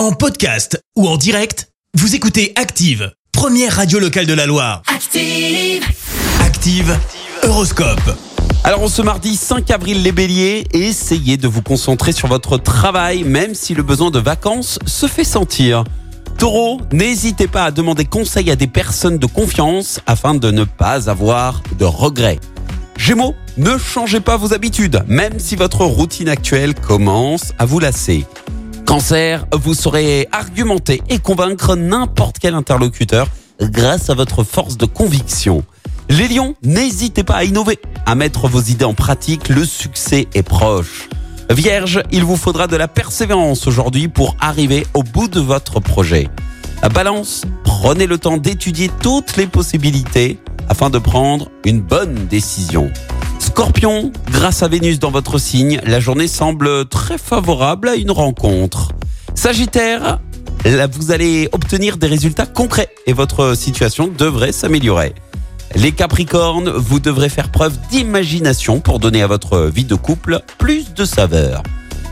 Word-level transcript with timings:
En 0.00 0.12
podcast 0.12 0.82
ou 0.96 1.06
en 1.06 1.18
direct, 1.18 1.68
vous 1.92 2.14
écoutez 2.14 2.54
Active, 2.56 3.12
première 3.32 3.76
radio 3.76 3.98
locale 3.98 4.24
de 4.24 4.32
la 4.32 4.46
Loire. 4.46 4.80
Active. 4.86 5.84
Active, 6.40 6.98
Horoscope. 7.42 8.16
Alors, 8.64 8.80
on 8.80 8.88
ce 8.88 9.02
mardi 9.02 9.36
5 9.36 9.70
avril, 9.70 10.02
les 10.02 10.12
béliers, 10.12 10.66
essayez 10.72 11.36
de 11.36 11.46
vous 11.46 11.60
concentrer 11.60 12.12
sur 12.12 12.28
votre 12.28 12.56
travail, 12.56 13.24
même 13.24 13.54
si 13.54 13.74
le 13.74 13.82
besoin 13.82 14.10
de 14.10 14.18
vacances 14.18 14.78
se 14.86 15.06
fait 15.06 15.22
sentir. 15.22 15.84
Taureau, 16.38 16.80
n'hésitez 16.92 17.46
pas 17.46 17.64
à 17.64 17.70
demander 17.70 18.06
conseil 18.06 18.50
à 18.50 18.56
des 18.56 18.68
personnes 18.68 19.18
de 19.18 19.26
confiance 19.26 20.00
afin 20.06 20.34
de 20.34 20.50
ne 20.50 20.64
pas 20.64 21.10
avoir 21.10 21.62
de 21.78 21.84
regrets. 21.84 22.40
Gémeaux, 22.96 23.34
ne 23.58 23.76
changez 23.76 24.20
pas 24.20 24.38
vos 24.38 24.54
habitudes, 24.54 25.04
même 25.08 25.38
si 25.38 25.56
votre 25.56 25.84
routine 25.84 26.30
actuelle 26.30 26.74
commence 26.74 27.52
à 27.58 27.66
vous 27.66 27.80
lasser. 27.80 28.24
Cancer, 28.90 29.46
vous 29.52 29.74
saurez 29.74 30.26
argumenter 30.32 31.00
et 31.08 31.20
convaincre 31.20 31.76
n'importe 31.76 32.40
quel 32.40 32.56
interlocuteur 32.56 33.28
grâce 33.62 34.10
à 34.10 34.14
votre 34.14 34.42
force 34.42 34.76
de 34.76 34.84
conviction. 34.84 35.62
Les 36.08 36.26
lions, 36.26 36.56
n'hésitez 36.64 37.22
pas 37.22 37.36
à 37.36 37.44
innover, 37.44 37.78
à 38.04 38.16
mettre 38.16 38.48
vos 38.48 38.60
idées 38.60 38.84
en 38.84 38.94
pratique, 38.94 39.48
le 39.48 39.64
succès 39.64 40.26
est 40.34 40.42
proche. 40.42 41.08
Vierge, 41.50 42.02
il 42.10 42.24
vous 42.24 42.36
faudra 42.36 42.66
de 42.66 42.74
la 42.74 42.88
persévérance 42.88 43.68
aujourd'hui 43.68 44.08
pour 44.08 44.34
arriver 44.40 44.84
au 44.94 45.04
bout 45.04 45.28
de 45.28 45.38
votre 45.38 45.78
projet. 45.78 46.28
Balance, 46.92 47.44
prenez 47.62 48.08
le 48.08 48.18
temps 48.18 48.38
d'étudier 48.38 48.90
toutes 49.00 49.36
les 49.36 49.46
possibilités 49.46 50.40
afin 50.68 50.90
de 50.90 50.98
prendre 50.98 51.48
une 51.64 51.80
bonne 51.80 52.26
décision. 52.26 52.90
Scorpion, 53.60 54.10
grâce 54.30 54.62
à 54.62 54.68
Vénus 54.68 54.98
dans 55.00 55.10
votre 55.10 55.36
signe, 55.36 55.82
la 55.84 56.00
journée 56.00 56.28
semble 56.28 56.88
très 56.88 57.18
favorable 57.18 57.90
à 57.90 57.94
une 57.94 58.10
rencontre. 58.10 58.92
Sagittaire, 59.34 60.18
là, 60.64 60.86
vous 60.86 61.12
allez 61.12 61.46
obtenir 61.52 61.98
des 61.98 62.06
résultats 62.06 62.46
concrets 62.46 62.88
et 63.06 63.12
votre 63.12 63.54
situation 63.54 64.08
devrait 64.08 64.52
s'améliorer. 64.52 65.14
Les 65.74 65.92
Capricornes, 65.92 66.70
vous 66.70 67.00
devrez 67.00 67.28
faire 67.28 67.50
preuve 67.50 67.76
d'imagination 67.90 68.80
pour 68.80 68.98
donner 68.98 69.20
à 69.20 69.26
votre 69.26 69.66
vie 69.66 69.84
de 69.84 69.94
couple 69.94 70.40
plus 70.56 70.94
de 70.94 71.04
saveur. 71.04 71.62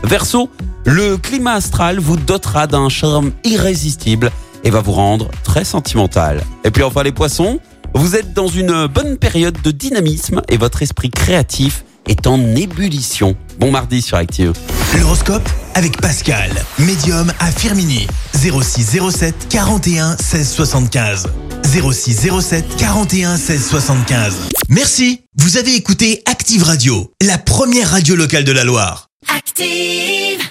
Verseau, 0.03 0.51
le 0.85 1.17
climat 1.17 1.53
astral 1.53 1.97
vous 1.97 2.17
dotera 2.17 2.67
d'un 2.67 2.89
charme 2.89 3.31
irrésistible 3.43 4.29
et 4.63 4.69
va 4.69 4.81
vous 4.81 4.91
rendre 4.91 5.31
très 5.43 5.63
sentimental. 5.63 6.43
Et 6.63 6.69
puis 6.69 6.83
enfin 6.83 7.01
les 7.01 7.11
poissons, 7.11 7.59
vous 7.99 8.15
êtes 8.15 8.31
dans 8.31 8.47
une 8.47 8.87
bonne 8.87 9.17
période 9.17 9.61
de 9.61 9.71
dynamisme 9.71 10.41
et 10.47 10.55
votre 10.55 10.81
esprit 10.81 11.09
créatif 11.09 11.83
est 12.07 12.27
en 12.27 12.39
ébullition. 12.55 13.35
Bon 13.59 13.71
mardi 13.71 14.01
sur 14.01 14.15
Active. 14.15 14.53
L'horoscope 14.97 15.47
avec 15.75 15.99
Pascal, 15.99 16.49
médium 16.79 17.29
à 17.39 17.51
Firmini. 17.51 18.07
0607 18.35 19.49
41 19.49 20.15
16 20.15 20.49
75. 20.49 21.27
0607 21.65 22.77
41 22.77 23.35
16 23.35 23.67
75. 23.67 24.35
Merci, 24.69 25.25
vous 25.37 25.57
avez 25.57 25.75
écouté 25.75 26.23
Active 26.25 26.63
Radio, 26.63 27.11
la 27.21 27.37
première 27.37 27.91
radio 27.91 28.15
locale 28.15 28.45
de 28.45 28.53
la 28.53 28.63
Loire. 28.63 29.09
Active. 29.27 30.48